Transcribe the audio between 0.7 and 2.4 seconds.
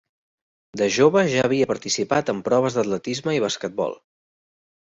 De jove ja havia participat en